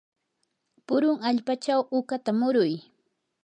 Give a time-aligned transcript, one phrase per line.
[0.85, 2.73] purun allpachaw uqata muruy.